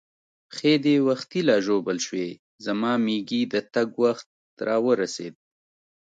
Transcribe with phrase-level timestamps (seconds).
[0.49, 2.29] پښې دې وختي لا ژوبل شوې،
[2.65, 4.27] زما مېږي د تګ وخت
[4.67, 5.35] را ورسېد.